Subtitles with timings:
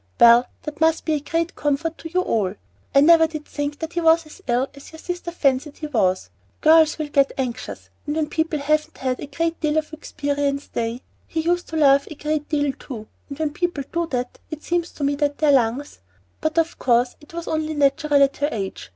[0.19, 2.55] "Well, that must be a great comfort to you all.
[2.95, 6.31] I never did think that he was as ill as your sister fancied he was.
[6.61, 11.03] Girls will get anxious, and when people haven't had a great deal of experience they
[11.27, 14.89] He used to laugh a great deal too, and when people do that it seems
[14.93, 15.99] to me that their lungs
[16.39, 18.89] But of course it was only natural at her age.